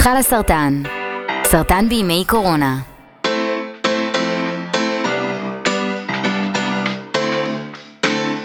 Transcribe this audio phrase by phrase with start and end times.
[0.00, 0.82] חלה סרטן,
[1.44, 2.76] סרטן בימי קורונה.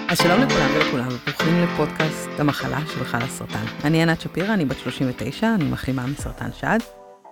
[0.09, 3.65] אז שלום לכולם ולכולם, וברוכים לפודקאסט המחלה של חלה סרטן.
[3.83, 6.79] אני ענת שפירא, אני בת 39, אני מחלימה מסרטן שד,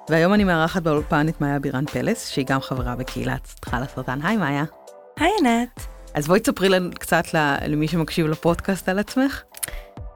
[0.10, 4.20] והיום אני מארחת באולפן את מאיה בירן פלס, שהיא גם חברה בקהילת חלה סרטן.
[4.24, 4.64] היי מאיה.
[5.20, 5.88] היי ענת.
[6.14, 7.24] אז בואי תספרי לנו קצת
[7.68, 9.42] למי שמקשיב לפודקאסט על עצמך.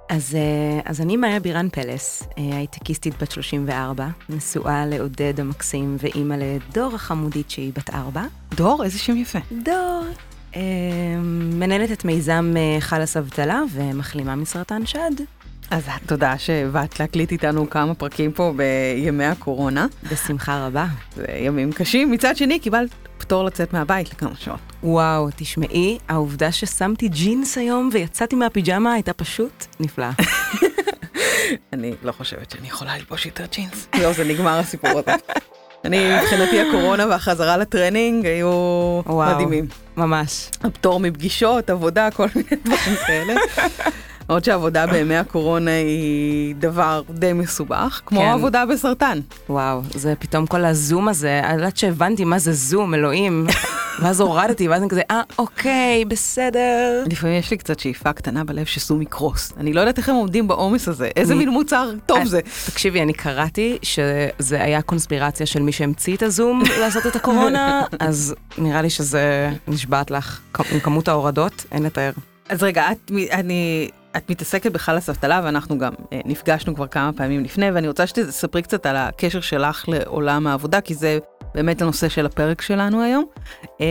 [0.10, 6.36] אז, אה, אז אני מאיה בירן פלס, אה, הייטקיסטית בת 34, נשואה לעודד המקסים ואימא
[6.40, 8.24] לדור החמודית שהיא בת 4.
[8.56, 9.40] דור, איזה שם יפה.
[9.64, 10.06] דור.
[10.56, 10.62] אה,
[11.54, 15.12] מנהלת את מיזם חלאס אבטלה ומחלימה מסרטן שד.
[15.72, 19.88] אז תודה שבאת להקליט איתנו כמה פרקים פה בימי הקורונה.
[20.12, 20.86] בשמחה רבה.
[21.16, 22.12] זה ימים קשים.
[22.12, 24.60] מצד שני, קיבלת פטור לצאת מהבית לכמה שעות.
[24.84, 30.12] וואו, תשמעי, העובדה ששמתי ג'ינס היום ויצאתי מהפיג'מה הייתה פשוט נפלאה.
[31.74, 33.88] אני לא חושבת שאני יכולה ללבוש יותר ג'ינס.
[33.96, 35.16] זהו, זה נגמר הסיפור הזה.
[35.86, 38.48] אני, מבחינתי הקורונה והחזרה לטרנינג היו
[39.06, 39.68] וואו, מדהימים.
[39.98, 40.50] ממש.
[40.64, 43.34] הפטור מפגישות, עבודה, כל מיני דברים כאלה.
[44.28, 48.28] עוד שעבודה בימי הקורונה היא דבר די מסובך, כמו כן.
[48.28, 49.20] עבודה בסרטן.
[49.50, 53.48] וואו, זה פתאום כל הזום הזה, עד שהבנתי מה זה זום, אלוהים.
[54.02, 57.04] ואז הורדתי, ואז אני כזה, אה, אוקיי, בסדר.
[57.12, 59.54] לפעמים יש לי קצת שאיפה קטנה בלב שזום יקרוס.
[59.58, 62.40] אני לא יודעת איך הם עומדים בעומס הזה, איזה מין מוצר טוב אה, זה.
[62.66, 68.36] תקשיבי, אני קראתי שזה היה קונספירציה של מי שהמציא את הזום לעשות את הקורונה, אז
[68.58, 70.40] נראה לי שזה נשבעת לך.
[70.72, 72.12] עם כמות ההורדות, אין לתאר.
[72.50, 73.90] אז רגע, את, אני...
[74.18, 78.62] את מתעסקת בחלאס אבטלה ואנחנו גם אה, נפגשנו כבר כמה פעמים לפני ואני רוצה שתספרי
[78.62, 81.20] קצת על הקשר שלך לעולם העבודה כי זה
[81.56, 83.26] באמת הנושא של הפרק שלנו היום.
[83.82, 83.86] אה,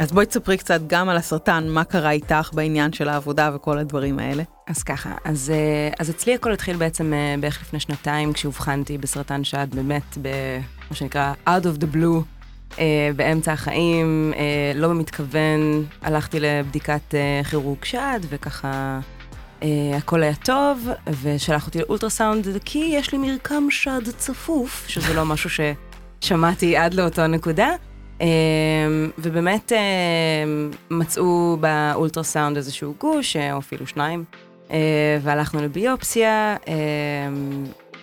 [0.00, 4.18] אז בואי תספרי קצת גם על הסרטן, מה קרה איתך בעניין של העבודה וכל הדברים
[4.18, 4.42] האלה.
[4.68, 9.44] אז ככה, אז, אה, אז אצלי הכל התחיל בעצם אה, בערך לפני שנתיים כשאובחנתי בסרטן
[9.44, 12.22] שד באמת במה שנקרא out of the blue.
[12.72, 12.78] Uh,
[13.16, 14.38] באמצע החיים, uh,
[14.78, 19.00] לא במתכוון, הלכתי לבדיקת uh, כירורג שד, וככה
[19.96, 20.88] הכל היה טוב,
[21.22, 25.50] ושלח אותי לאולטרסאונד, כי יש לי מרקם שד צפוף, שזה לא משהו
[26.20, 27.68] ששמעתי עד לאותו נקודה.
[28.18, 28.22] Uh,
[29.18, 29.76] ובאמת uh,
[30.90, 34.24] מצאו באולטרסאונד איזשהו גוש, או אפילו שניים,
[35.22, 36.56] והלכנו לביופסיה,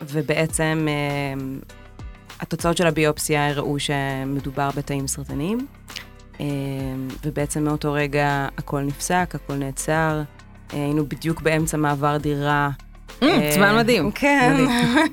[0.01, 0.88] ובעצם
[2.40, 5.68] התוצאות של הביופסיה הראו שמדובר בתאים סרטניים,
[7.25, 10.22] ובעצם מאותו רגע הכל נפסק, הכל נעצר.
[10.73, 12.69] היינו בדיוק באמצע מעבר דירה.
[13.22, 14.11] Mm, זמן מדהים.
[14.11, 14.66] כן,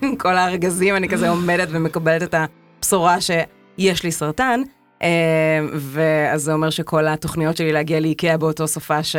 [0.03, 4.61] עם כל הארגזים, אני כזה עומדת ומקבלת את הבשורה שיש לי סרטן.
[5.75, 9.17] ואז זה אומר שכל התוכניות שלי להגיע לאיקאה באותו סופה ש...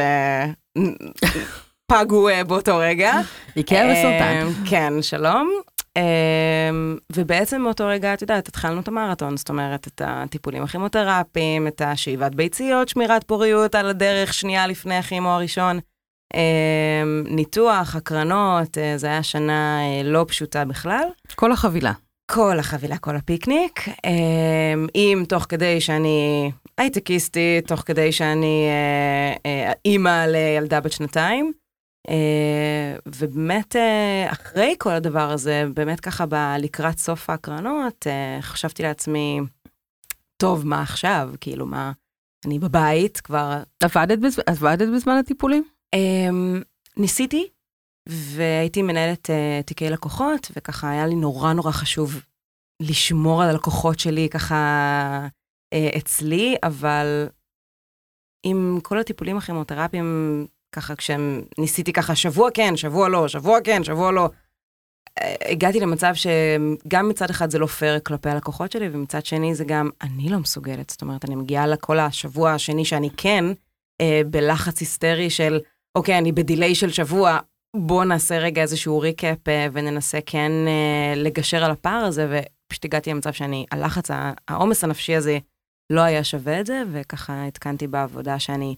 [1.92, 3.14] פגו באותו רגע.
[3.56, 4.48] איקאה וסרטן.
[4.70, 5.52] כן, שלום.
[7.16, 12.36] ובעצם מאותו רגע, את יודעת, התחלנו את המרתון, זאת אומרת, את הטיפולים הכימותרפיים, את השאיבת
[12.36, 15.80] ביציות, שמירת פוריות על הדרך שנייה לפני הכימו הראשון.
[16.34, 21.04] אמ, ניתוח, הקרנות, אה, זה היה שנה אה, לא פשוטה בכלל.
[21.36, 21.94] כל החבילה.
[22.32, 23.80] כל החבילה, כל הפיקניק.
[24.06, 28.68] אמ, אם תוך כדי שאני הייטקיסטית, תוך כדי שאני
[29.46, 31.52] אה, אימא לילדה בת שנתיים.
[33.06, 33.76] ובאמת,
[34.28, 36.26] אחרי כל הדבר הזה, באמת ככה
[36.60, 38.08] לקראת סוף ההקרנות,
[38.42, 39.40] חשבתי לעצמי,
[40.38, 41.30] טוב, מה עכשיו?
[41.42, 41.92] כאילו, מה,
[42.46, 43.64] אני בבית כבר...
[43.84, 44.40] עבדת, בז...
[44.46, 45.64] עבדת בזמן הטיפולים?
[45.96, 46.64] Um,
[46.98, 47.48] ניסיתי,
[48.10, 52.22] והייתי מנהלת uh, תיקי לקוחות, וככה היה לי נורא נורא חשוב
[52.82, 55.28] לשמור על הלקוחות שלי ככה
[55.76, 57.28] uh, אצלי, אבל
[58.44, 64.12] עם כל הטיפולים הכימותרפיים, ככה כשהם ניסיתי ככה שבוע כן, שבוע לא, שבוע כן, שבוע
[64.12, 64.30] לא,
[65.20, 69.64] uh, הגעתי למצב שגם מצד אחד זה לא פייר כלפי הלקוחות שלי, ומצד שני זה
[69.64, 70.90] גם אני לא מסוגלת.
[70.90, 73.46] זאת אומרת, אני מגיעה לכל השבוע השני שאני כן,
[74.02, 75.60] uh, בלחץ היסטרי של
[75.96, 77.40] אוקיי, אני בדיליי של שבוע,
[77.76, 82.28] בוא נעשה רגע איזשהו ריקאפ אה, וננסה כן אה, לגשר על הפער הזה,
[82.68, 84.08] ופשוט הגעתי למצב שאני, הלחץ,
[84.48, 85.38] העומס הנפשי הזה
[85.90, 88.76] לא היה שווה את זה, וככה התקנתי בעבודה שאני,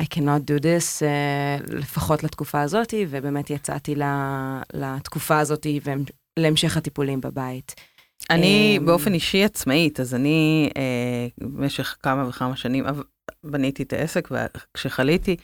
[0.00, 3.94] I cannot do this, uh, לפחות לתקופה הזאת, ובאמת יצאתי
[4.72, 5.66] לתקופה הזאת
[6.38, 7.74] ולהמשך הטיפולים בבית.
[8.30, 10.70] אני באופן אישי עצמאית, אז אני
[11.38, 12.84] במשך כמה וכמה שנים
[13.44, 15.36] בניתי את העסק, וכשחליתי,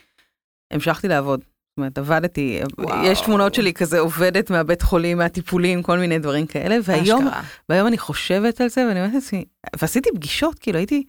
[0.72, 1.40] המשכתי לעבוד.
[1.40, 3.04] זאת אומרת, עבדתי, וואו.
[3.06, 7.28] יש תמונות שלי כזה עובדת מהבית חולים, מהטיפולים, כל מיני דברים כאלה, והיום,
[7.68, 9.44] והיום אני חושבת על זה ואני אומרת לעצמי,
[9.80, 11.04] ועשיתי פגישות, כאילו הייתי,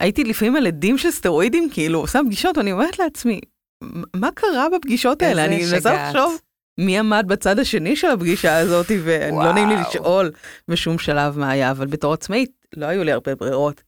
[0.00, 3.40] הייתי לפעמים על עדים של סטרואידים, כאילו עושה פגישות, ואני אומרת לעצמי,
[4.16, 5.44] מה קרה בפגישות האלה?
[5.44, 6.38] אני מנסה לחשוב
[6.78, 9.52] מי עמד בצד השני של הפגישה הזאת, ולא.
[9.52, 10.30] נעים לי לשאול
[10.68, 13.82] בשום שלב מה היה, אבל בתור עצמאית לא היו לי הרבה ברירות.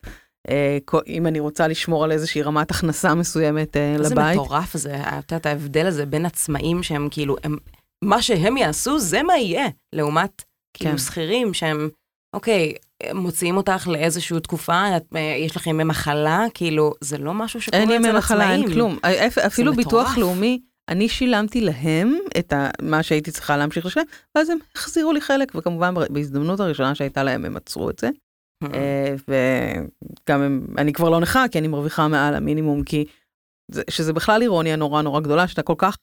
[0.48, 4.38] אה, אם אני רוצה לשמור על איזושהי רמת הכנסה מסוימת אה, איזה לבית.
[4.38, 7.56] מטורף זה, את יודעת, ההבדל הזה בין עצמאים שהם כאילו, הם,
[8.04, 10.42] מה שהם יעשו, זה מה יהיה, לעומת
[10.74, 10.98] כאילו כן.
[10.98, 11.88] שכירים שהם,
[12.34, 12.74] אוקיי,
[13.14, 17.78] מוציאים אותך לאיזושהי תקופה, את, אה, יש לך ימי מחלה, כאילו, זה לא משהו שקורה
[17.80, 18.18] אין אצל ימי עצמאים.
[18.18, 18.98] מחלה, אין כלום.
[19.02, 19.74] אפ- אפילו.
[19.74, 24.02] ביטוח לאומי, אני שילמתי להם את ה- מה שהייתי צריכה להמשיך לשלם,
[24.34, 28.10] ואז הם החזירו לי חלק, וכמובן בהזדמנות הראשונה שהייתה להם הם עצרו את זה.
[28.64, 33.04] אה, וגם הם, אני כבר לא נכה, כי אני מרוויחה מעל המינימום, כי
[33.70, 35.96] זה, שזה בכלל אירוניה נורא נורא גדולה, שאתה כל כך,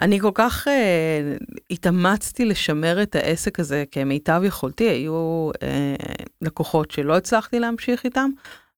[0.00, 1.36] אני כל כך אה,
[1.70, 5.94] התאמצתי לשמר את העסק הזה כמיטב יכולתי, היו אה,
[6.42, 8.30] לקוחות שלא הצלחתי להמשיך איתם,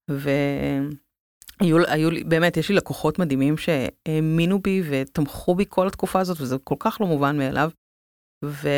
[0.09, 6.41] והיו היו לי, באמת, יש לי לקוחות מדהימים שהאמינו בי ותמכו בי כל התקופה הזאת,
[6.41, 7.71] וזה כל כך לא מובן מאליו.
[8.45, 8.69] ו...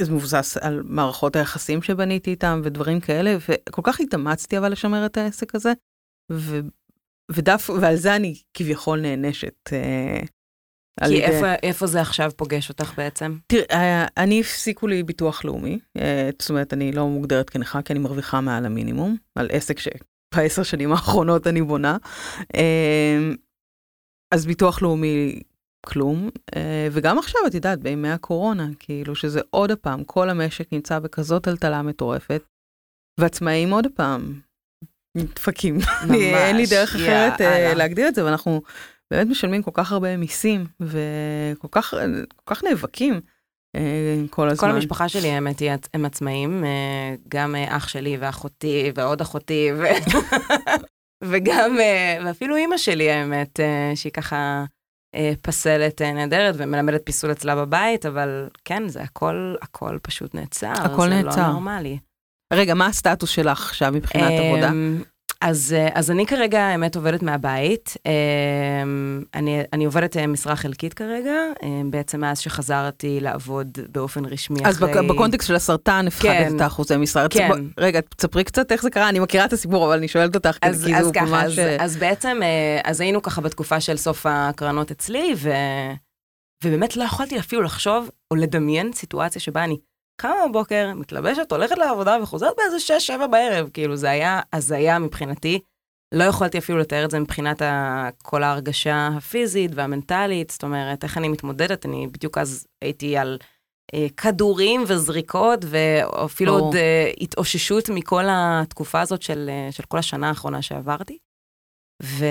[0.00, 5.16] זה מבוסס על מערכות היחסים שבניתי איתם ודברים כאלה, וכל כך התאמצתי אבל לשמר את
[5.16, 5.72] העסק הזה,
[6.32, 6.60] ו...
[7.30, 9.54] ודף, ועל זה אני כביכול נענשת.
[9.72, 10.20] אה,
[11.04, 13.38] כי ידי- איפה, איפה זה עכשיו פוגש אותך בעצם?
[13.46, 17.92] תראה, אה, אני הפסיקו לי ביטוח לאומי, אה, זאת אומרת, אני לא מוגדרת כנכה, כי
[17.92, 21.96] אני מרוויחה מעל המינימום, על עסק שבעשר שנים האחרונות אני בונה.
[22.54, 23.18] אה,
[24.34, 25.40] אז ביטוח לאומי,
[25.86, 26.30] כלום.
[26.56, 31.42] אה, וגם עכשיו, את יודעת, בימי הקורונה, כאילו שזה עוד פעם, כל המשק נמצא בכזאת
[31.44, 32.42] טלטלה מטורפת,
[33.20, 34.40] ועצמאים עוד פעם
[35.16, 35.78] נדפקים.
[36.02, 37.74] אני- אין לי דרך אחרת אה, יאללה.
[37.74, 38.62] להגדיר את זה, ואנחנו
[39.10, 41.94] באמת משלמים כל כך הרבה מיסים, וכל כך,
[42.44, 43.20] כל כך נאבקים
[43.76, 44.68] אה, כל הזמן.
[44.68, 49.68] כל המשפחה שלי, האמת היא, הם עצמאים, אה, גם אה, אח שלי ואחותי ועוד אחותי,
[49.78, 49.82] ו...
[51.30, 54.64] וגם, אה, ואפילו אימא שלי, האמת, אה, שהיא ככה אה,
[55.42, 60.72] פסלת אה, נהדרת ומלמדת פיסול אצלה בבית, אבל כן, זה הכל, הכל פשוט נעצר.
[60.72, 61.40] הכל זה נעצר.
[61.40, 61.98] לא נורמלי.
[62.52, 64.70] רגע, מה הסטטוס שלך עכשיו מבחינת עבודה?
[65.40, 67.94] אז, אה, אז אני כרגע, האמת, עובדת מהבית.
[68.06, 71.32] אמ, אני, אני עובדת אה, משרה חלקית כרגע,
[71.90, 74.92] בעצם מאז שחזרתי לעבוד באופן רשמי אז אחרי...
[74.92, 76.56] בק- בקונטקסט של הסרטן הפחדת כן.
[76.56, 77.28] את האחוזי משרה.
[77.28, 77.48] כן.
[77.48, 80.58] בוא- רגע, תספרי קצת איך זה קרה, אני מכירה את הסיפור, אבל אני שואלת אותך,
[80.62, 81.58] כי אז, כי אז זה ככה, ממש...
[81.58, 85.50] אה, אז, אז בעצם, אה, אז היינו ככה בתקופה של סוף הקרנות אצלי, ו,
[86.64, 89.76] ובאמת לא יכולתי אפילו לחשוב או לדמיין סיטואציה שבה אני
[90.16, 95.60] קמה בבוקר, מתלבשת, הולכת לעבודה וחוזרת באיזה שש, שבע בערב, כאילו זה היה הזיה מבחינתי.
[96.14, 101.18] לא יכולתי אפילו לתאר את זה מבחינת ה, כל ההרגשה הפיזית והמנטלית, זאת אומרת, איך
[101.18, 103.38] אני מתמודדת, אני בדיוק אז הייתי על
[103.94, 106.66] אה, כדורים וזריקות, ואפילו ברור.
[106.66, 111.18] עוד אה, התאוששות מכל התקופה הזאת של, אה, של כל השנה האחרונה שעברתי.
[112.02, 112.24] ו...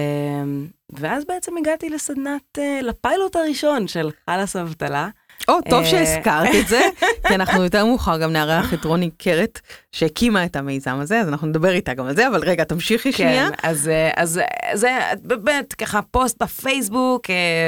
[0.94, 5.10] ואז בעצם הגעתי לסדנת, אה, לפיילוט הראשון של חלאס אבטלה.
[5.48, 6.82] או, טוב אה, שהזכרת את זה,
[7.28, 9.62] כי אנחנו יותר מאוחר גם נארח את רוני קרת,
[9.92, 13.50] שהקימה את המיזם הזה, אז אנחנו נדבר איתה גם על זה, אבל רגע, תמשיכי שנייה.
[13.50, 14.90] כן, אז, אה, אז אה, זה
[15.24, 17.26] באמת ככה פוסט בפייסבוק,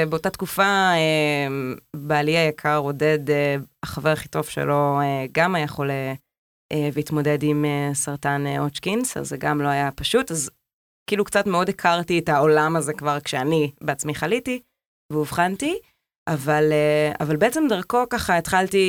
[0.08, 0.90] באותה תקופה
[1.96, 3.18] בעלי היקר עודד,
[3.82, 5.00] החבר הכי טוב שלו,
[5.32, 6.12] גם היה חולה
[6.92, 7.64] והתמודד עם
[7.94, 10.50] סרטן הוצ'קינס, אז זה גם לא היה פשוט, אז
[11.08, 14.60] כאילו קצת מאוד הכרתי את העולם הזה כבר כשאני בעצמי חליתי
[15.12, 15.78] ואובחנתי.
[16.28, 18.84] אבל, אה, אבל בעצם דרכו ככה התחלתי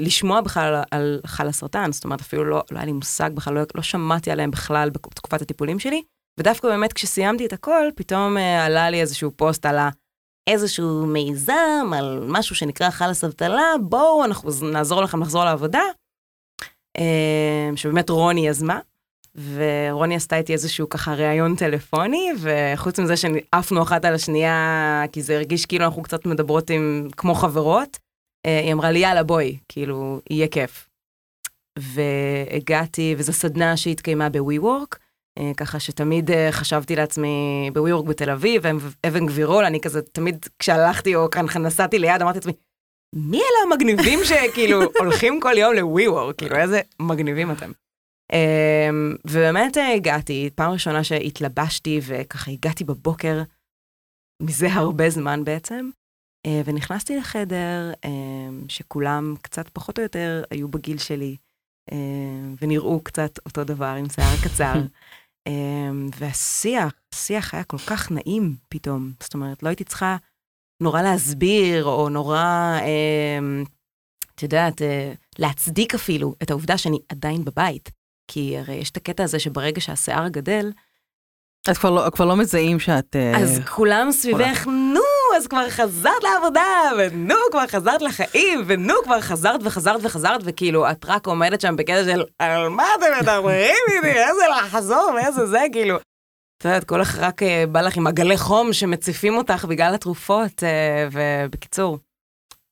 [0.00, 3.62] לשמוע בכלל על, חל הסרטן, זאת אומרת אפילו לא, לא היה לי מושג בכלל, לא,
[3.74, 6.02] לא שמעתי עליהם בכלל בתקופת הטיפולים שלי,
[6.40, 9.76] ודווקא באמת כשסיימתי את הכל, פתאום אה, עלה לי איזשהו פוסט על.
[10.50, 15.82] איזשהו מיזם, על משהו שנקרא חלאס אבטלה, בואו אנחנו נעזור לכם לחזור לעבודה,
[16.98, 18.80] אה, שבאמת רוני יזמה,
[19.36, 25.36] ורוני עשתה איתי איזשהו ככה ראיון טלפוני, וחוץ מזה שעפנו אחת על השנייה, כי זה
[25.36, 27.98] הרגיש כאילו אנחנו קצת מדברות עם, כמו חברות,
[28.46, 30.88] אה, היא אמרה לי, יאללה, בואי, כאילו, יהיה כיף.
[31.78, 34.96] והגעתי, וזו סדנה שהתקיימה ב-WeWork,
[35.38, 38.62] אה, ככה שתמיד אה, חשבתי לעצמי, ב-WeWork בתל אביב,
[39.06, 42.52] אבן גבירול, אני כזה, תמיד כשהלכתי או כאן נסעתי ליד, אמרתי לעצמי,
[43.14, 47.72] מי אלה המגניבים שכאילו הולכים כל יום ל-WeWork, כאילו, איזה מגניבים אתם.
[48.32, 53.42] Um, ובאמת uh, הגעתי, פעם ראשונה שהתלבשתי וככה הגעתי בבוקר,
[54.42, 55.90] מזה הרבה זמן בעצם,
[56.46, 58.08] uh, ונכנסתי לחדר uh,
[58.68, 61.36] שכולם קצת פחות או יותר היו בגיל שלי,
[61.90, 61.94] uh,
[62.62, 64.74] ונראו קצת אותו דבר עם שיער קצר.
[66.18, 70.16] והשיח, השיח היה כל כך נעים פתאום, זאת אומרת, לא הייתי צריכה
[70.82, 72.78] נורא להסביר, או נורא,
[74.34, 74.84] את יודעת, uh,
[75.38, 78.01] להצדיק אפילו את העובדה שאני עדיין בבית.
[78.28, 80.70] כי הרי יש את הקטע הזה שברגע שהשיער גדל,
[81.68, 83.16] אז כבר לא, כבר לא מזהים שאת...
[83.16, 89.20] אה, אז כולם סביבך, נו, אז כבר חזרת לעבודה, ונו, כבר חזרת לחיים, ונו, כבר
[89.20, 94.18] חזרת וחזרת וחזרת, וכאילו, את רק עומדת שם בקטע של, על מה אתם מדברים איתי,
[94.28, 95.96] איזה לחזור ואיזה זה, כאילו.
[95.96, 100.62] את יודעת, כל כך רק אה, בא לך עם עגלי חום שמציפים אותך בגלל התרופות,
[100.62, 101.98] אה, ובקיצור,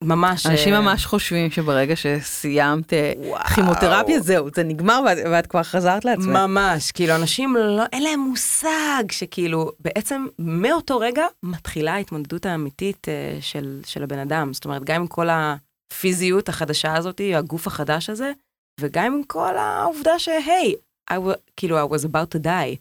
[0.03, 0.45] ממש...
[0.45, 3.13] אנשים אה, ממש חושבים שברגע שסיימת אה.
[3.55, 6.25] כימותרפיה, זהו, זה נגמר ואת, ואת כבר חזרת לעצמך.
[6.27, 13.37] ממש, כאילו אנשים לא, אין להם מושג שכאילו בעצם מאותו רגע מתחילה ההתמודדות האמיתית אה,
[13.41, 14.53] של, של הבן אדם.
[14.53, 18.31] זאת אומרת, גם עם כל הפיזיות החדשה הזאת, הגוף החדש הזה,
[18.79, 20.75] וגם עם כל העובדה שהי,
[21.11, 21.15] I
[21.57, 22.77] כאילו I was about to die.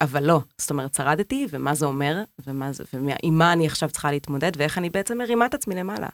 [0.00, 4.10] אבל לא, זאת אומרת, שרדתי, ומה זה אומר, ומה זה, ועם מה אני עכשיו צריכה
[4.10, 6.08] להתמודד, ואיך אני בעצם מרימה את עצמי למעלה.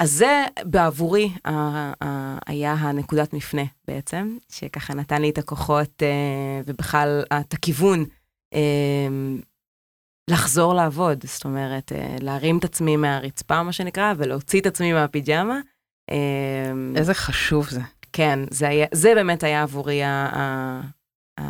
[0.00, 6.60] אז זה בעבורי ה- ה- היה הנקודת מפנה בעצם, שככה נתן לי את הכוחות אה,
[6.66, 8.04] ובכלל את הכיוון
[8.54, 9.08] אה,
[10.30, 15.60] לחזור לעבוד, זאת אומרת, אה, להרים את עצמי מהרצפה, מה שנקרא, ולהוציא את עצמי מהפיג'מה.
[16.10, 17.80] אה, איזה חשוב זה.
[18.12, 20.80] כן, זה, היה, זה באמת היה עבורי ה, ה,
[21.40, 21.44] ה,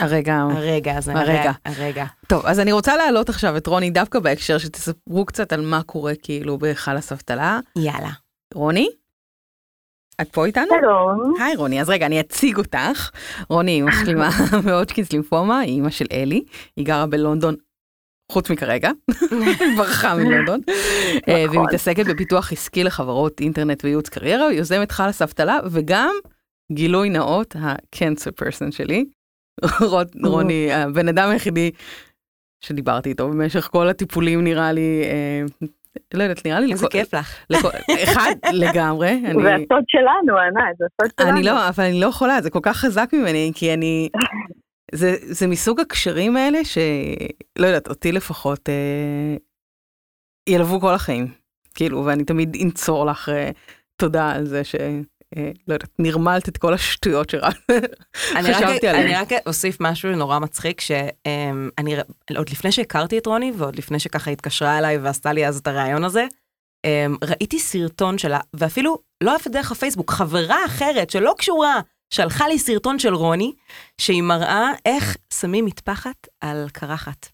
[0.00, 1.12] הרגע, הרגע הזה.
[1.12, 1.52] הרגע.
[1.64, 2.04] הרגע.
[2.26, 6.12] טוב, אז אני רוצה להעלות עכשיו את רוני דווקא בהקשר שתספרו קצת על מה קורה
[6.22, 7.60] כאילו בחלאס אבטלה.
[7.76, 8.10] יאללה.
[8.54, 8.88] רוני?
[10.20, 10.66] את פה איתנו?
[10.80, 11.34] שלום.
[11.40, 13.10] היי רוני, אז רגע, אני אציג אותך.
[13.48, 14.30] רוני היא מחלימה
[14.66, 16.44] מהודקינס לימפומה, היא אימא של אלי,
[16.76, 17.54] היא גרה בלונדון,
[18.32, 18.90] חוץ מכרגע,
[19.30, 20.60] היא ברחה מלונדון,
[21.28, 26.14] אה, והיא מתעסקת בפיתוח עסקי לחברות אינטרנט וייעוץ קריירה, היא יוזמת חלאס אבטלה, וגם
[26.72, 29.04] גילוי נאות, ה-cancer person שלי,
[30.24, 31.70] רוני, הבן אדם היחידי
[32.64, 35.68] שדיברתי איתו במשך כל הטיפולים נראה לי, אה,
[36.14, 37.44] לא יודעת, נראה לי, איזה כיף לך.
[38.04, 39.42] אחד לגמרי, אני...
[39.42, 41.36] זה הסוד שלנו, ענת, זה הסוד שלנו.
[41.36, 44.08] אני לא, אבל אני לא יכולה, זה כל כך חזק ממני, כי אני...
[44.94, 49.36] זה, זה מסוג הקשרים האלה שלא יודעת, אותי לפחות אה,
[50.48, 51.26] ילוו כל החיים.
[51.74, 53.50] כאילו, ואני תמיד אנצור לך אה,
[53.96, 54.74] תודה על זה ש...
[55.36, 57.56] אה, לא יודעת, נרמלת את כל השטויות שרק
[58.36, 59.06] אני רק, חשבתי עליהן.
[59.06, 61.96] אני רק אוסיף משהו נורא מצחיק, שאני
[62.36, 66.04] עוד לפני שהכרתי את רוני, ועוד לפני שככה התקשרה אליי ועשתה לי אז את הריאיון
[66.04, 66.26] הזה,
[66.86, 71.80] אמ, ראיתי סרטון שלה, ואפילו לא אף דרך הפייסבוק, חברה אחרת שלא קשורה,
[72.14, 73.52] שלחה לי סרטון של רוני,
[74.00, 77.26] שהיא מראה איך שמים מטפחת על קרחת.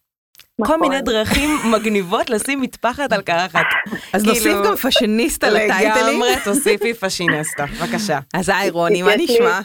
[0.60, 0.80] כל נכון.
[0.80, 3.64] מיני דרכים מגניבות לשים מטפחת על קרחת.
[4.12, 6.06] אז כאילו, נוסיף גם פאשיניסטה לטייטלים.
[6.08, 8.18] לגמרי תוסיפי פשינסטה, בבקשה.
[8.34, 9.60] אז היי רוני, מה נשמע?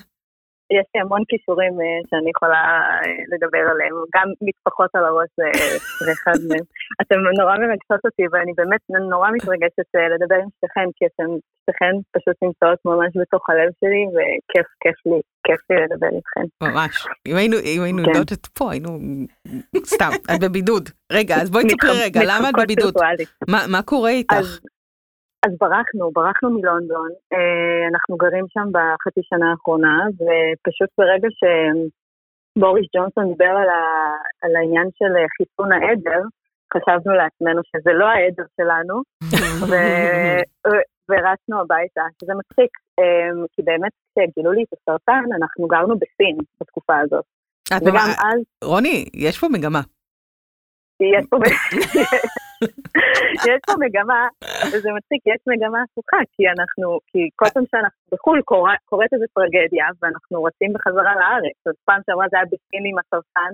[0.78, 2.64] יש לי המון כישורים אה, שאני יכולה
[3.04, 5.48] אה, לדבר עליהם, גם מטפחות על הראש זה
[6.06, 6.66] זה אחד מהם.
[7.02, 11.30] אתם נורא מרגשות אותי, ואני באמת נורא מתרגשת אה, לדבר עם שתיכן, כי אתן
[11.62, 16.48] שתיכן פשוט נמצאות ממש בתוך הלב שלי, וכיף, כיף לי, כיף לי לדבר איתכן.
[16.64, 16.94] ממש.
[17.28, 18.10] אם היינו, אם היינו כן.
[18.10, 18.90] יודעות את פה, היינו...
[19.94, 20.90] סתם, את בבידוד.
[21.12, 22.94] רגע, אז בואי תספרי רגע, למה את בבידוד?
[23.48, 24.60] מה קורה איתך?
[25.46, 33.32] אז, ברחנו, ברחנו מלונדון, אה, אנחנו גרים שם בחצי שנה האחרונה, ופשוט ברגע שבוריס ג'ונסון
[33.32, 33.82] דיבר על, ה,
[34.42, 36.22] על העניין של אה, חיסון העדר,
[36.74, 38.96] חשבנו לעצמנו שזה לא העדר שלנו,
[39.70, 39.74] ו,
[41.10, 47.00] ורצנו הביתה, שזה מצחיק, אה, כי באמת כשגילו לי את הסרטן, אנחנו גרנו בסין בתקופה
[47.00, 47.26] הזאת,
[47.78, 49.82] את וגם אז רוני, יש פה מגמה.
[51.18, 51.38] יש פה,
[53.50, 54.22] יש פה מגמה,
[54.68, 59.26] וזה מצחיק, יש מגמה הפוכה, כי אנחנו, כי כל פעם שאנחנו בחו"ל קורה- קורית איזו
[59.36, 61.58] טרגדיה, ואנחנו רצים בחזרה לארץ.
[61.68, 63.54] אז פעם שעברה זה היה בסין עם הסרטן,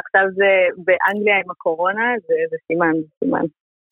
[0.00, 0.50] עכשיו זה
[0.86, 3.44] באנגליה עם הקורונה, זה זה סימן, זה סימן.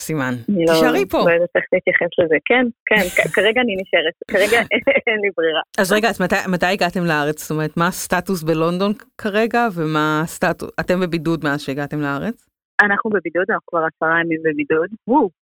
[0.02, 0.34] סימן.
[0.48, 1.18] אני לא- תישארי פה.
[1.18, 2.36] לא יודעת איך להתייחס לזה.
[2.44, 3.02] כן, כן,
[3.36, 4.58] כרגע אני נשארת, כרגע
[5.08, 5.60] אין לי ברירה.
[5.78, 7.42] אז רגע, אז מתי- מתי הגעתם לארץ?
[7.42, 10.70] זאת אומרת, מה הסטטוס בלונדון כרגע, ומה הסטטוס...
[10.80, 12.46] אתם בבידוד מאז שהגעתם לארץ?
[12.82, 14.88] אנחנו בבידוד, אנחנו כבר עשרה ימים בבידוד.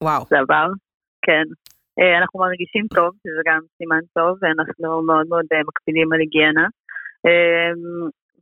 [0.04, 0.26] וואו.
[0.30, 0.68] זה עבר,
[1.22, 1.44] כן.
[2.00, 6.68] אה, אנחנו מרגישים טוב, שזה גם סימן טוב, ואנחנו מאוד מאוד אה, מקפידים על היגיינה.
[7.26, 7.72] אה,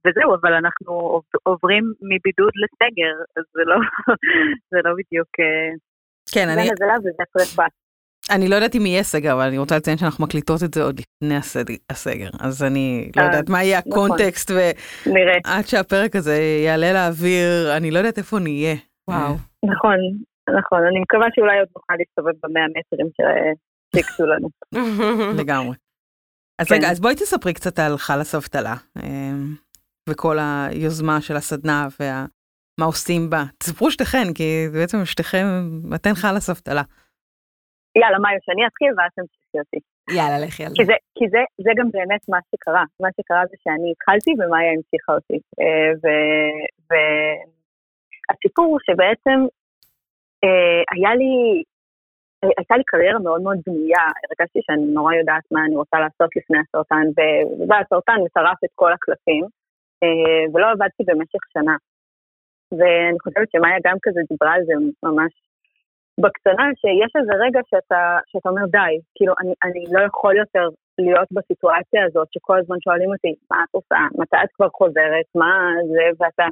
[0.06, 3.76] וזהו, אבל אנחנו עוב- עוברים מבידוד לסגר, אז זה לא,
[4.72, 5.28] זה לא בדיוק...
[5.40, 5.70] אה,
[6.34, 7.66] כן, זה אני, וזה הפרק בה.
[8.32, 11.00] אני לא יודעת אם יהיה סגר, אבל אני רוצה לציין שאנחנו מקליטות את זה עוד
[11.00, 11.36] לפני
[11.90, 12.30] הסגר.
[12.40, 13.92] אז אני לא אה, יודעת מה יהיה נכון.
[13.92, 14.52] הקונטקסט.
[15.06, 18.76] ועד שהפרק הזה יעלה לאוויר, אני לא יודעת איפה נהיה.
[19.08, 19.34] וואו.
[19.66, 19.98] נכון,
[20.60, 20.80] נכון.
[20.92, 24.50] אני מקווה שאולי עוד נוכל להסתובב במאה מטרים שהקצו לנו.
[25.42, 25.76] לגמרי.
[26.62, 26.76] אז כן.
[26.76, 29.56] רגע, אז בואי תספרי קצת על חלאס אבטלה, אמ,
[30.10, 33.44] וכל היוזמה של הסדנה ומה עושים בה.
[33.58, 35.46] תספרו שתיכן, כי בעצם שתיכן,
[35.96, 36.84] אתן חלאס אבטלה.
[38.02, 39.80] יאללה, מאיו, שאני אתחיל ואז תמשיכי אותי.
[40.18, 40.92] יאללה, לכי על כי, זה.
[40.92, 42.84] זה, כי זה, זה גם באמת מה שקרה.
[43.04, 45.40] מה שקרה זה שאני התחלתי ומאיה המשיכה אותי.
[45.62, 45.92] אה,
[48.30, 49.40] והסיפור הוא שבעצם
[50.44, 51.34] אה, היה לי,
[52.58, 56.58] הייתה לי קריירה מאוד מאוד בנויה, הרגשתי שאני נורא יודעת מה אני רוצה לעשות לפני
[56.60, 57.06] הסרטן,
[57.68, 59.46] והסרטן מטרף את כל הקלפים,
[60.54, 61.76] ולא עבדתי במשך שנה.
[62.78, 64.74] ואני חושבת שמאיה גם כזה דיברה על זה
[65.04, 65.32] ממש
[66.22, 70.66] בקטנה, שיש איזה רגע שאתה, שאתה אומר די, כאילו אני, אני לא יכול יותר
[70.98, 75.52] להיות בסיטואציה הזאת שכל הזמן שואלים אותי, מה את עושה, מתי את כבר חוזרת, מה
[75.94, 76.46] זה, ואתה,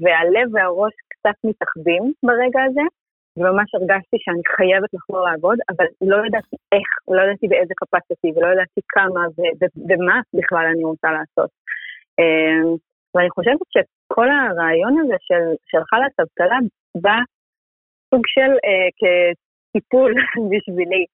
[0.00, 2.86] והלב והראש קצת מתאחדים ברגע הזה,
[3.36, 8.48] וממש הרגשתי שאני חייבת לחזור לעבוד, אבל לא ידעתי איך, לא ידעתי באיזה קפסיטי, ולא
[8.52, 9.22] ידעתי כמה
[9.88, 11.50] ומה בכלל אני רוצה לעשות.
[12.18, 12.68] אמ,
[13.14, 16.58] ואני חושבת שכל הרעיון הזה של, של חל"ת אבטלה
[17.04, 17.18] בא
[18.10, 20.14] סוג של אה, כטיפול
[20.50, 21.04] בשבילי,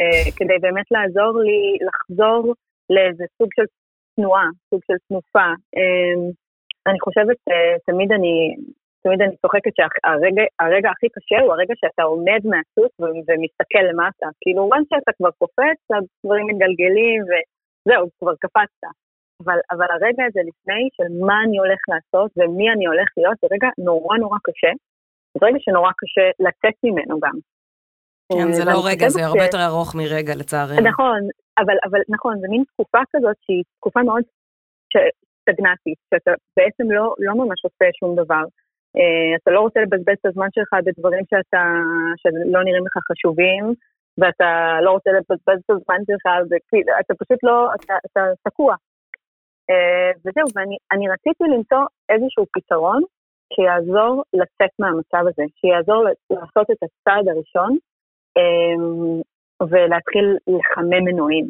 [0.00, 2.54] אה, כדי באמת לעזור לי לחזור
[2.90, 3.66] לאיזה סוג של
[4.16, 5.48] תנועה, סוג של תנופה.
[5.76, 6.14] אה,
[6.88, 8.34] אני חושבת, אה, תמיד אני,
[9.02, 12.92] תמיד אני צוחקת שהרגע הכי קשה הוא הרגע שאתה עומד מהסוס
[13.28, 14.26] ומסתכל למטה.
[14.40, 18.94] כאילו, once שאתה כבר קופץ, הדברים מתגלגלים וזהו, כבר קפצת.
[19.40, 23.46] אבל, אבל הרגע הזה לפני של מה אני הולך לעשות ומי אני הולך להיות, זה
[23.54, 24.72] רגע נורא נורא קשה.
[25.38, 27.36] זה רגע שנורא קשה לצאת ממנו גם.
[28.32, 30.88] כן, זה לא רגע, זה הרבה יותר ארוך מרגע לצערנו.
[30.90, 31.20] נכון,
[31.58, 34.22] אבל, אבל נכון, זה מין תקופה כזאת שהיא תקופה מאוד
[35.42, 38.44] סטגנטית, שאתה בעצם לא, לא ממש עושה שום דבר.
[38.98, 41.62] Uh, אתה לא רוצה לבזבז את הזמן שלך בדברים שאתה,
[42.16, 43.64] שלא נראים לך חשובים,
[44.18, 46.24] ואתה לא רוצה לבזבז את הזמן שלך,
[47.00, 48.74] אתה פשוט לא, אתה, אתה תקוע.
[49.70, 53.02] Uh, וזהו, ואני רציתי למצוא איזשהו פתרון
[53.54, 57.72] שיעזור לצאת מהמצב הזה, שיעזור לעשות את הצעד הראשון
[58.38, 59.22] um,
[59.70, 61.46] ולהתחיל לחמם מנועים.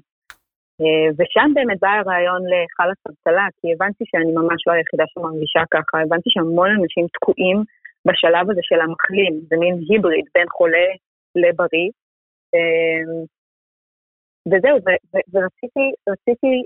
[0.82, 5.94] Uh, ושם באמת בא הרעיון לחלאס אבטלה, כי הבנתי שאני ממש לא היחידה שמרגישה ככה,
[6.04, 7.58] הבנתי שהמון אנשים תקועים
[8.06, 10.88] בשלב הזה של המחלים, זה מין היבריד בין חולה
[11.42, 11.90] לבריא.
[12.56, 13.12] Um,
[14.50, 14.76] וזהו,
[15.32, 16.56] ורציתי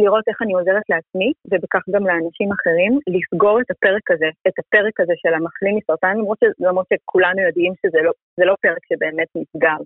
[0.00, 5.00] לראות איך אני עוזרת לעצמי, ובכך גם לאנשים אחרים, לסגור את הפרק הזה, את הפרק
[5.00, 9.80] הזה של המחלים מסרטן, למרות, ש, למרות שכולנו יודעים שזה לא, לא פרק שבאמת נסגר.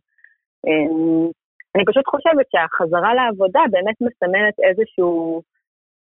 [0.66, 1.26] אמ,
[1.74, 5.42] אני פשוט חושבת שהחזרה לעבודה באמת מסמלת איזשהו,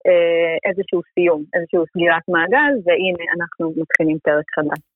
[0.06, 4.93] אה, איזשהו סיום, איזשהו סגירת מעגל, והנה אנחנו מתחילים פרק חדש.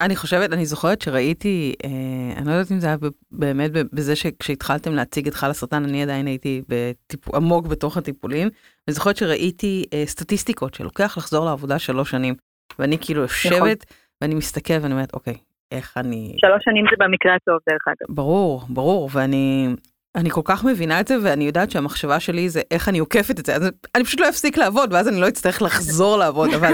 [0.00, 1.90] אני חושבת, אני זוכרת שראיתי, אה,
[2.38, 2.96] אני לא יודעת אם זה היה
[3.32, 8.48] באמת בזה שכשהתחלתם להציג את חל הסרטן, אני עדיין הייתי בטיפ, עמוק בתוך הטיפולים.
[8.88, 12.34] אני זוכרת שראיתי אה, סטטיסטיקות שלוקח לחזור לעבודה שלוש שנים,
[12.78, 13.74] ואני כאילו יושבת נכון.
[14.20, 15.34] ואני מסתכלת ואני אומרת, אוקיי,
[15.72, 16.36] איך אני...
[16.38, 18.14] שלוש שנים זה במקרה הטוב דרך אגב.
[18.14, 19.68] ברור, ברור, ואני
[20.16, 23.46] אני כל כך מבינה את זה, ואני יודעת שהמחשבה שלי זה איך אני עוקפת את
[23.46, 26.72] זה, אז אני פשוט לא אפסיק לעבוד, ואז אני לא אצטרך לחזור לעבוד, אבל...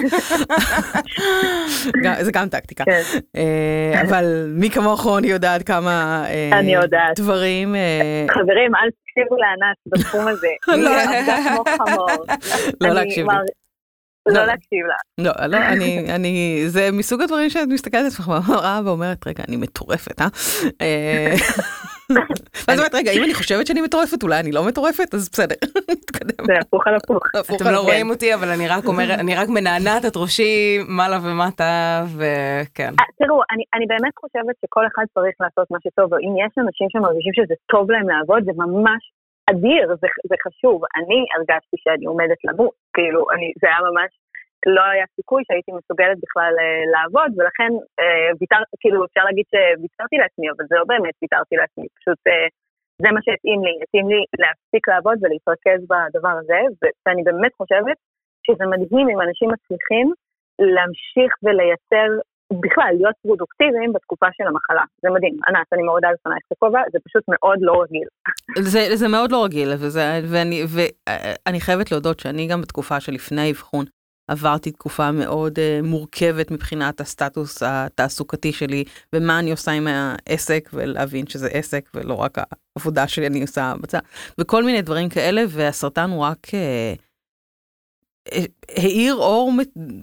[2.25, 2.85] זה גם טקטיקה.
[2.85, 3.03] כן.
[3.37, 6.51] אה, אבל מי כמוך רוני יודעת כמה אה,
[7.17, 7.75] דברים...
[7.75, 10.49] אה, חברים, אל תקשיבו לענת בתחום הזה.
[10.69, 10.91] לא.
[12.81, 13.37] לא להקשיב לי.
[14.27, 15.25] לא, לא להקשיב לה.
[15.25, 19.57] לא, לא, אני, אני, זה מסוג הדברים שאת מסתכלת על עצמך במראה ואומרת, רגע, אני
[19.57, 20.29] מטורפת, אה?
[22.69, 25.55] ואז אומרת, רגע, אם אני חושבת שאני מטורפת, אולי אני לא מטורפת, אז בסדר,
[25.91, 26.45] נתקדם.
[26.47, 27.23] זה הפוך על הפוך.
[27.57, 32.05] אתם לא רואים אותי, אבל אני רק אומרת, אני רק מנענעת את ראשי מעלה ומטה,
[32.17, 32.93] וכן.
[33.01, 33.41] אה, תראו,
[33.75, 37.91] אני באמת חושבת שכל אחד צריך לעשות מה שטוב, אם יש אנשים שמרגישים שזה טוב
[37.91, 39.03] להם לעבוד, זה ממש
[39.51, 39.87] אדיר,
[40.31, 40.77] זה חשוב.
[40.97, 43.21] אני הרגשתי שאני עומדת למות, כאילו,
[43.61, 44.11] זה היה ממש...
[44.67, 50.17] לא היה סיכוי שהייתי מסוגלת בכלל אה, לעבוד, ולכן אה, ויתר, כאילו אפשר להגיד שוויתרתי
[50.23, 52.49] לעצמי, אבל זה לא באמת ויתרתי לעצמי, פשוט אה,
[53.03, 56.61] זה מה שהתאים לי, התאים לי להפסיק לעבוד ולהתרכז בדבר הזה,
[57.03, 57.99] ואני באמת חושבת
[58.47, 60.07] שזה מדהים אם אנשים מצליחים
[60.75, 62.09] להמשיך ולייצר,
[62.65, 64.85] בכלל, להיות פרודוקטיביים בתקופה של המחלה.
[65.03, 65.37] זה מדהים.
[65.49, 68.09] ענת, אני מורידה לפנייך את הכובע, זה פשוט מאוד לא רגיל.
[68.59, 70.01] זה, זה מאוד לא רגיל, וזה,
[70.33, 73.85] ואני, ואני חייבת להודות שאני גם בתקופה שלפני האבחון,
[74.31, 81.27] עברתי תקופה מאוד uh, מורכבת מבחינת הסטטוס התעסוקתי שלי, ומה אני עושה עם העסק, ולהבין
[81.27, 82.39] שזה עסק, ולא רק
[82.77, 83.99] העבודה שלי אני עושה בצד,
[84.39, 86.47] וכל מיני דברים כאלה, והסרטן הוא רק...
[86.47, 87.01] Uh,
[88.77, 89.53] האיר אור,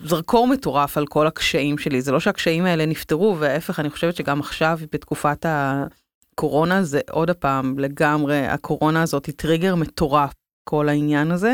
[0.04, 2.02] זרקור מטורף על כל הקשיים שלי.
[2.02, 7.80] זה לא שהקשיים האלה נפתרו, וההפך, אני חושבת שגם עכשיו, בתקופת הקורונה, זה עוד פעם
[7.80, 11.54] לגמרי, הקורונה הזאת היא טריגר מטורף, כל העניין הזה.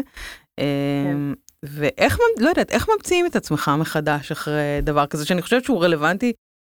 [0.57, 1.17] כן.
[1.63, 6.33] ואיך, לא יודעת, איך ממציאים את עצמך מחדש אחרי דבר כזה, שאני חושבת שהוא רלוונטי,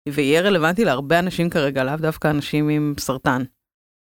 [0.09, 3.41] ויהיה רלוונטי להרבה אנשים כרגע, לאו דווקא אנשים עם סרטן.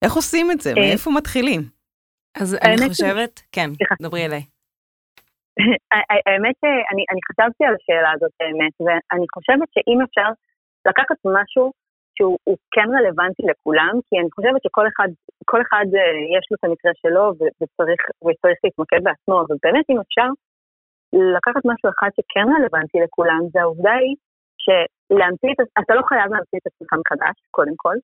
[0.04, 0.70] איך עושים את זה?
[0.70, 1.62] אה, מאיפה מתחילים?
[2.42, 3.70] אז אני חושבת, כן,
[4.02, 4.44] דברי אליי.
[6.28, 10.30] האמת שאני חשבתי על השאלה הזאת באמת, ואני חושבת שאם אפשר
[10.90, 11.66] לקחת משהו
[12.16, 15.10] שהוא כן רלוונטי לכולם, כי אני חושבת שכל אחד,
[15.52, 17.24] כל אחד אה, יש לו את המקרה שלו
[17.60, 20.30] וצריך, וצריך להתמקד בעצמו, אבל באמת אם אפשר
[21.14, 24.16] לקחת משהו אחד שכן רלוונטי לכולם, זה העובדה היא
[24.64, 27.96] שלהמציא את, אתה לא חייב להמציא את עצמך מחדש, קודם כל.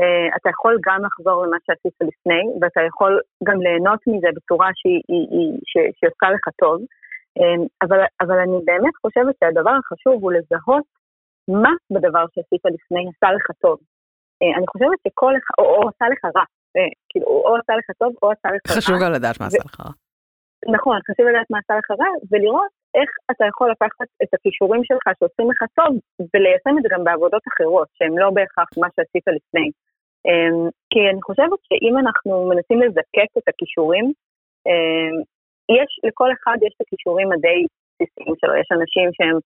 [0.00, 4.68] Uh, אתה יכול גם לחזור למה שעשית לפני, ואתה יכול גם ליהנות מזה בצורה
[5.98, 6.78] שעושה לך טוב.
[7.38, 10.86] Uh, אבל, אבל אני באמת חושבת שהדבר החשוב הוא לזהות
[11.62, 13.78] מה בדבר שעשית לפני עשה לך טוב.
[14.40, 17.88] Uh, אני חושבת שכל אחד, או, או עשה לך רע, uh, כאילו, או עשה לך
[17.98, 18.76] טוב או עשה לך רע.
[18.76, 19.92] חשוב גם לדעת מה עשה לך רע.
[20.76, 25.04] נכון, חשוב לדעת מה עשה לך רע, ולראות איך אתה יכול לקחת את הכישורים שלך
[25.18, 25.92] שעושים לך טוב,
[26.34, 29.68] וליישם את זה גם בעבודות אחרות, שהן לא בהכרח מה שעשית לפני.
[30.26, 34.06] אמ, כי אני חושבת שאם אנחנו מנסים לזקק את הכישורים,
[34.66, 35.14] אמ,
[35.78, 37.60] יש, לכל אחד יש את הכישורים הדי
[37.94, 39.38] בסיסיים שלו, יש אנשים שהם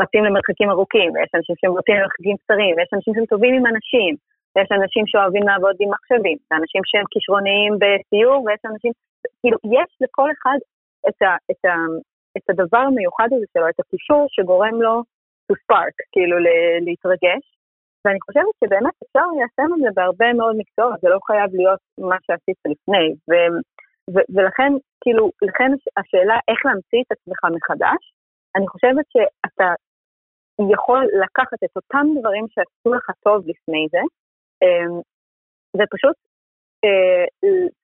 [0.00, 4.12] רצים למרחקים ארוכים, ויש אנשים שהם רצים למרחקים קצרים, ויש אנשים שהם טובים עם אנשים,
[4.52, 8.92] ויש אנשים שאוהבים לעבוד עם מחשבים, ואנשים שהם כישרוניים בסיור, ויש אנשים,
[9.40, 10.58] כאילו, יש לכל אחד
[11.08, 11.74] את, ה, את, ה,
[12.36, 15.02] את הדבר המיוחד הזה שלו, את הקישור שגורם לו
[15.46, 16.36] to spark, כאילו
[16.86, 17.44] להתרגש.
[18.04, 21.80] ואני חושבת שבאמת אפשר ליישם את זה בהרבה מאוד מקצועות, זה לא חייב להיות
[22.10, 23.06] מה שעשית לפני.
[23.28, 23.32] ו,
[24.12, 28.02] ו, ולכן, כאילו, לכן השאלה איך להמציא את עצמך מחדש,
[28.56, 29.68] אני חושבת שאתה
[30.74, 34.02] יכול לקחת את אותם דברים שעשו לך טוב לפני זה,
[34.62, 34.94] אמ,
[35.76, 36.16] ופשוט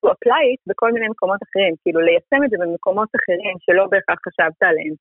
[0.03, 4.19] to apply it בכל מיני מקומות אחרים, כאילו ליישם את זה במקומות אחרים שלא בהכרח
[4.27, 4.95] חשבת עליהם.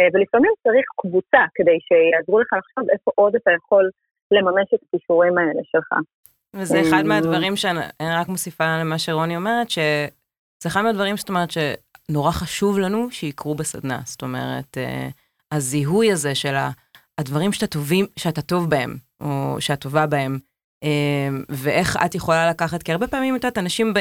[0.00, 3.90] Uh, ולפעמים צריך קבוצה כדי שיעזרו לך לחשוב איפה עוד אתה יכול
[4.30, 5.92] לממש את הכישורים האלה שלך.
[6.56, 12.30] וזה אחד מהדברים שאני רק מוסיפה למה שרוני אומרת, שזה אחד מהדברים זאת אומרת שנורא
[12.30, 13.98] חשוב לנו שיקרו בסדנה.
[14.04, 14.78] זאת אומרת,
[15.52, 16.54] הזיהוי הזה של
[17.18, 20.38] הדברים שאתה טובים, שאתה טוב בהם, או שאת טובה בהם,
[21.48, 23.94] ואיך את יכולה לקחת, כי הרבה פעמים, את יודעת, אנשים,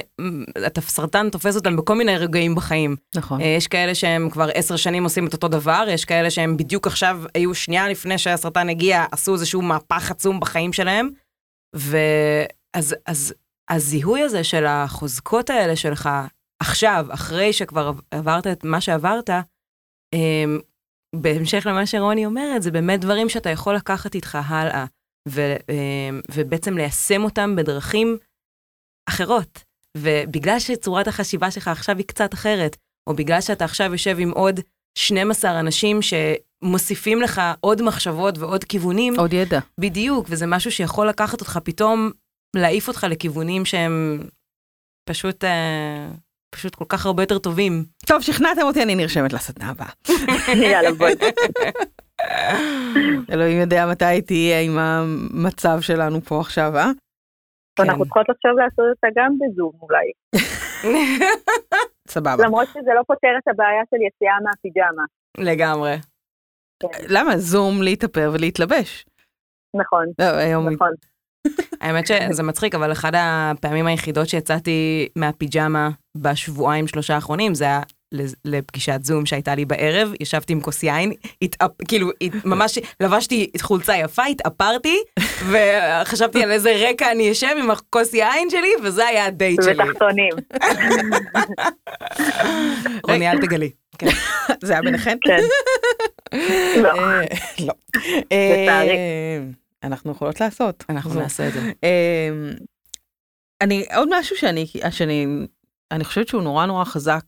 [0.77, 2.95] הסרטן תופס אותם בכל מיני רגעים בחיים.
[3.15, 3.41] נכון.
[3.41, 6.87] אה, יש כאלה שהם כבר עשר שנים עושים את אותו דבר, יש כאלה שהם בדיוק
[6.87, 11.09] עכשיו היו שנייה לפני שהסרטן הגיע, עשו איזשהו מהפך עצום בחיים שלהם.
[11.75, 13.33] ואז אז,
[13.69, 16.09] הזיהוי הזה של החוזקות האלה שלך
[16.61, 19.29] עכשיו, אחרי שכבר עברת את מה שעברת,
[20.13, 20.59] אמ,
[21.15, 24.85] בהמשך למה שרוני אומרת, זה באמת דברים שאתה יכול לקחת איתך הלאה.
[25.29, 28.17] ו, אמ, ובעצם ליישם אותם בדרכים
[29.09, 29.63] אחרות.
[29.97, 32.77] ובגלל שצורת החשיבה שלך עכשיו היא קצת אחרת,
[33.09, 34.59] או בגלל שאתה עכשיו יושב עם עוד
[34.97, 39.19] 12 אנשים שמוסיפים לך עוד מחשבות ועוד כיוונים.
[39.19, 39.59] עוד ידע.
[39.79, 42.11] בדיוק, וזה משהו שיכול לקחת אותך פתאום,
[42.55, 44.23] להעיף אותך לכיוונים שהם
[45.09, 46.07] פשוט, אה,
[46.55, 47.85] פשוט כל כך הרבה יותר טובים.
[48.05, 49.89] טוב, שכנעתם אותי, אני נרשמת לסדנה הבאה.
[50.71, 51.13] יאללה, בואי.
[53.32, 56.91] אלוהים יודע מתי תהיה עם המצב שלנו פה עכשיו, אה?
[57.79, 58.03] אנחנו כן.
[58.03, 60.12] צריכות לחשוב לעשות אותה גם בזום אולי.
[62.13, 62.45] סבבה.
[62.45, 65.03] למרות שזה לא פותר את הבעיה של יציאה מהפיג'מה.
[65.38, 65.95] לגמרי.
[66.79, 66.88] כן.
[67.10, 67.38] למה?
[67.38, 69.05] זום להתאפר ולהתלבש.
[69.75, 70.91] נכון, לא, נכון.
[71.82, 77.82] האמת שזה מצחיק, אבל אחד הפעמים היחידות שיצאתי מהפיג'מה בשבועיים שלושה האחרונים זה היה
[78.45, 81.72] לפגישת זום שהייתה לי בערב, ישבתי עם כוס יין, התאפ...
[81.88, 82.10] כאילו
[82.45, 84.98] ממש לבשתי חולצה יפה, התאפרתי,
[85.52, 89.89] וחשבתי על איזה רקע אני אשב עם הכוס יין שלי, וזה היה הדייט שלי.
[89.89, 90.34] ותחתונים.
[93.08, 93.72] רוני, אל תגלי.
[93.98, 94.08] כן.
[94.65, 95.17] זה היה ביניכן?
[95.22, 95.39] כן.
[96.82, 96.89] לא.
[96.89, 97.26] אה,
[97.60, 97.74] לא.
[98.32, 99.39] אה,
[99.84, 100.84] אנחנו יכולות לעשות.
[100.89, 101.60] אנחנו נעשה את זה.
[101.84, 102.30] אה,
[103.62, 105.28] אני, עוד משהו שאני, שאני,
[105.91, 107.24] אני חושבת שהוא נורא נורא חזק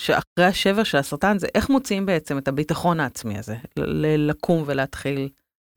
[0.00, 3.56] שאחרי השבר של הסרטן זה איך מוציאים בעצם את הביטחון העצמי הזה,
[4.18, 5.28] לקום ולהתחיל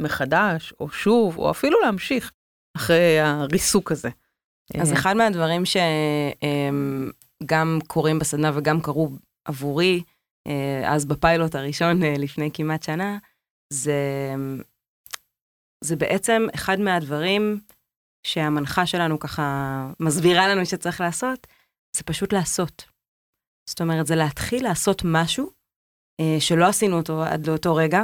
[0.01, 2.31] מחדש, או שוב, או אפילו להמשיך
[2.77, 4.09] אחרי הריסוק הזה.
[4.81, 7.09] אז אחד מהדברים שגם
[7.87, 9.09] קורים בסדנה וגם קרו
[9.45, 10.03] עבורי,
[10.47, 13.17] אה, אז בפיילוט הראשון אה, לפני כמעט שנה,
[13.73, 14.33] זה,
[15.83, 17.59] זה בעצם אחד מהדברים
[18.27, 21.47] שהמנחה שלנו ככה מסבירה לנו שצריך לעשות,
[21.95, 22.94] זה פשוט לעשות.
[23.69, 25.49] זאת אומרת, זה להתחיל לעשות משהו
[26.21, 28.03] אה, שלא עשינו אותו עד לאותו רגע,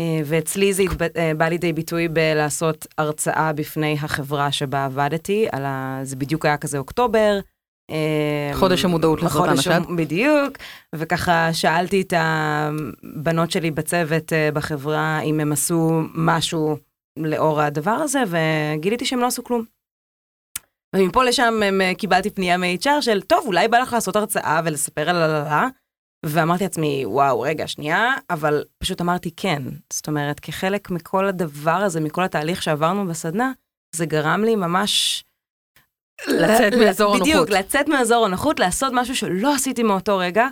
[0.00, 1.02] אה, ואצלי זה התב...
[1.02, 6.00] אה, בא לידי ביטוי בלעשות הרצאה בפני החברה שבה עבדתי, ה...
[6.02, 7.38] זה בדיוק היה כזה אוקטובר.
[7.90, 9.80] אה, חודש המודעות לסרטן השד.
[9.96, 10.56] בדיוק,
[10.94, 16.76] וככה שאלתי את הבנות שלי בצוות אה, בחברה אם הם עשו משהו
[17.16, 19.64] לאור הדבר הזה, וגיליתי שהם לא עשו כלום.
[20.96, 25.10] ומפה לשם הם, אה, קיבלתי פנייה מ-HR של, טוב, אולי בא לך לעשות הרצאה ולספר
[25.10, 25.68] על הללה,
[26.26, 29.62] ואמרתי לעצמי, וואו, רגע, שנייה, אבל פשוט אמרתי כן.
[29.92, 33.52] זאת אומרת, כחלק מכל הדבר הזה, מכל התהליך שעברנו בסדנה,
[33.94, 35.24] זה גרם לי ממש...
[36.28, 37.28] לצאת מאזור הנוחות.
[37.28, 40.46] בדיוק, לצאת מאזור הנוחות, לעשות משהו שלא עשיתי מאותו רגע,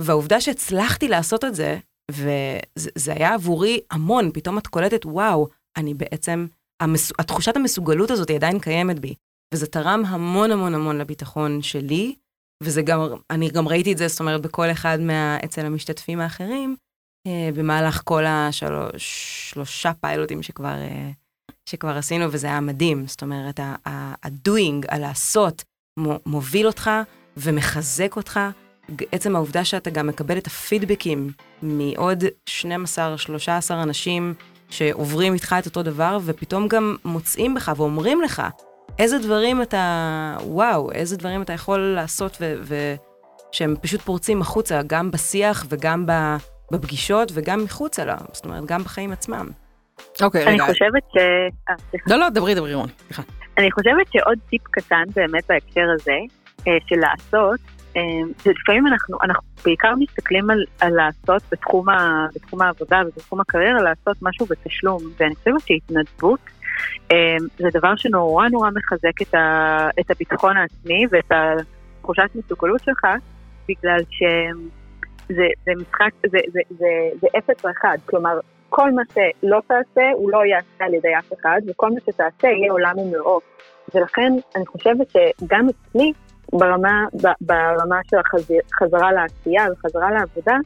[0.00, 1.78] והעובדה שהצלחתי לעשות את זה,
[2.10, 6.46] וזה היה עבורי המון, פתאום את קולטת, וואו, אני בעצם,
[6.82, 7.12] המס...
[7.18, 9.14] התחושת המסוגלות הזאת היא עדיין קיימת בי.
[9.54, 12.14] וזה תרם המון המון המון לביטחון שלי,
[12.62, 15.38] וזה גם, אני גם ראיתי את זה, זאת אומרת, בכל אחד מה...
[15.44, 16.76] אצל המשתתפים האחרים,
[17.26, 21.10] אה, במהלך כל השלושה פיילוטים שכבר, אה,
[21.68, 23.06] שכבר עשינו, וזה היה מדהים.
[23.06, 25.64] זאת אומרת, ה-doing, הלעשות,
[26.26, 26.90] מוביל אותך
[27.36, 28.40] ומחזק אותך.
[29.12, 31.32] עצם העובדה שאתה גם מקבל את הפידבקים
[31.62, 32.60] מעוד 12-13
[33.70, 34.34] אנשים
[34.70, 38.42] שעוברים איתך את אותו דבר, ופתאום גם מוצאים בך ואומרים לך,
[39.00, 45.66] איזה דברים אתה, וואו, איזה דברים אתה יכול לעשות ושהם פשוט פורצים החוצה, גם בשיח
[45.68, 46.06] וגם
[46.72, 49.48] בפגישות וגם מחוצה לה, זאת אומרת, גם בחיים עצמם.
[50.22, 50.50] אוקיי, רגע.
[50.50, 51.16] אני חושבת ש...
[51.70, 51.74] אה,
[52.06, 53.22] לא, לא, דברי, דברי, רוני, סליחה.
[53.58, 56.16] אני חושבת שעוד טיפ קטן באמת בהקשר הזה,
[56.68, 57.60] אה, של לעשות,
[58.44, 63.82] זה לפעמים אנחנו, אנחנו בעיקר מסתכלים על, על לעשות בתחום, ה, בתחום העבודה ובתחום הקריירה,
[63.82, 66.40] לעשות משהו בתשלום, ואני חושבת שהתנדבות
[67.10, 67.16] אמ,
[67.58, 71.32] זה דבר שנורא נורא מחזק את, ה, את הביטחון העצמי ואת
[72.00, 73.06] התחושת מסוגלות שלך,
[73.68, 76.86] בגלל שזה זה משחק, זה, זה, זה,
[77.20, 81.32] זה אפס או אחד, כלומר, כל מה שלא תעשה הוא לא יעשה על ידי אף
[81.40, 83.40] אחד, וכל מה שתעשה יהיה עולם ומלואו.
[83.94, 86.12] ולכן אני חושבת שגם אצלי,
[86.52, 87.04] ברמה,
[87.40, 90.56] ברמה של החזרה לעשייה וחזרה לעבודה,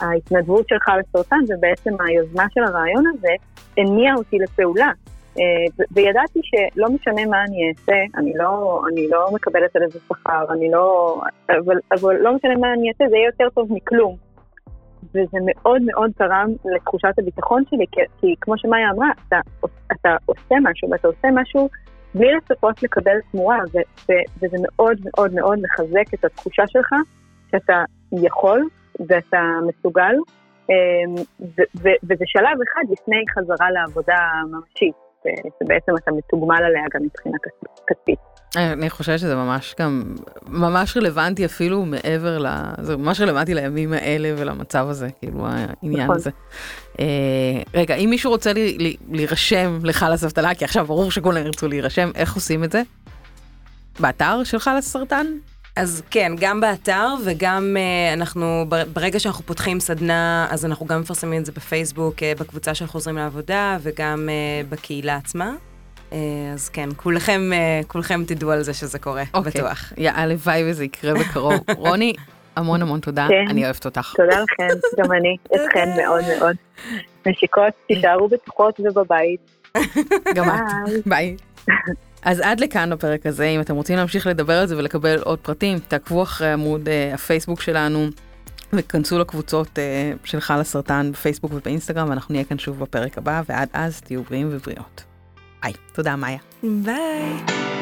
[0.00, 3.32] ההתנדבות שלך לסרטן ובעצם היוזמה של הרעיון הזה
[3.76, 4.90] הניעה אותי לפעולה.
[5.38, 10.44] אה, וידעתי שלא משנה מה אני אעשה, אני לא, אני לא מקבלת על איזה שכר,
[10.52, 11.16] אני לא...
[11.50, 14.16] אבל, אבל לא משנה מה אני אעשה, זה יהיה יותר טוב מכלום.
[15.10, 19.40] וזה מאוד מאוד תרם לתחושת הביטחון שלי, כי, כי כמו שמאיה אמרה, אתה,
[19.92, 21.68] אתה עושה משהו, ואתה עושה משהו
[22.14, 26.94] בלי לצפות לקבל תמורה, ו, ו, וזה מאוד מאוד מאוד מחזק את התחושה שלך
[27.50, 28.68] שאתה יכול
[29.08, 30.14] ואתה מסוגל,
[30.70, 31.14] אמ,
[32.02, 34.18] וזה שלב אחד לפני חזרה לעבודה
[34.50, 37.36] ממשית, שבעצם אתה מתוגמל עליה גם מבחינה
[37.86, 38.18] כספית.
[38.56, 40.14] אני חושבת שזה ממש גם,
[40.46, 42.46] ממש רלוונטי אפילו מעבר ל...
[42.80, 46.16] זה ממש רלוונטי לימים האלה ולמצב הזה, כאילו העניין נכון.
[46.16, 46.30] הזה.
[47.00, 47.04] אה,
[47.74, 52.34] רגע, אם מישהו רוצה לי, להירשם לחלאס אבטלה, כי עכשיו ברור שכולם ירצו להירשם, איך
[52.34, 52.82] עושים את זה?
[54.00, 55.26] באתר של חלאס סרטן?
[55.78, 61.40] אז כן, גם באתר וגם uh, אנחנו, ברגע שאנחנו פותחים סדנה, אז אנחנו גם מפרסמים
[61.40, 65.54] את זה בפייסבוק, uh, בקבוצה של חוזרים לעבודה, וגם uh, בקהילה עצמה.
[66.10, 66.14] Uh,
[66.54, 69.26] אז כן, כולכם, uh, כולכם תדעו על זה שזה קורה, okay.
[69.34, 69.52] אוקיי.
[69.52, 69.92] בטוח.
[69.96, 71.54] יא, הלוואי וזה יקרה בקרוב.
[71.76, 72.12] רוני,
[72.56, 73.44] המון המון תודה, כן.
[73.50, 74.14] אני אוהבת אותך.
[74.16, 76.56] תודה לכם, גם אני, אתכן מאוד מאוד.
[77.26, 79.40] נשיקות, תישארו בטוחות ובבית.
[80.34, 81.36] גם את, ביי.
[82.22, 85.78] אז עד לכאן בפרק הזה, אם אתם רוצים להמשיך לדבר על זה ולקבל עוד פרטים,
[85.78, 88.06] תעקבו אחרי עמוד uh, הפייסבוק שלנו
[88.72, 94.00] וכנסו לקבוצות uh, שלך לסרטן בפייסבוק ובאינסטגרם, ואנחנו נהיה כאן שוב בפרק הבא, ועד אז
[94.00, 95.04] תהיו בריאים ובריאות.
[95.62, 95.72] ביי.
[95.92, 96.38] תודה, מאיה.
[96.62, 97.77] ביי.